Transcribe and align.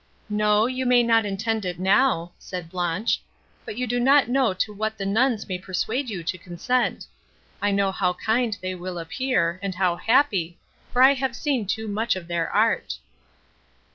"No, 0.31 0.65
you 0.65 0.87
may 0.87 1.03
not 1.03 1.27
intend 1.27 1.63
it 1.63 1.77
now," 1.77 2.31
said 2.39 2.71
Blanche; 2.71 3.21
"but 3.65 3.77
you 3.77 3.85
do 3.85 3.99
not 3.99 4.29
know 4.29 4.51
to 4.51 4.73
what 4.73 4.97
the 4.97 5.05
nuns 5.05 5.47
may 5.47 5.59
persuade 5.59 6.09
you 6.09 6.23
to 6.23 6.39
consent: 6.39 7.05
I 7.61 7.69
know 7.69 7.91
how 7.91 8.13
kind 8.13 8.57
they 8.63 8.73
will 8.73 8.97
appear, 8.97 9.59
and 9.61 9.75
how 9.75 9.97
happy, 9.97 10.57
for 10.91 11.03
I 11.03 11.13
have 11.13 11.35
seen 11.35 11.67
too 11.67 11.87
much 11.87 12.15
of 12.15 12.27
their 12.27 12.49
art." 12.49 12.97